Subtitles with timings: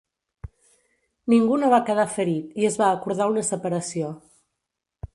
[1.33, 4.13] Ningú no va quedar ferit i es va acordar una separació.